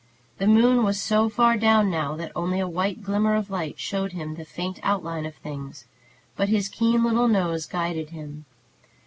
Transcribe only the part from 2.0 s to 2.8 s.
that only a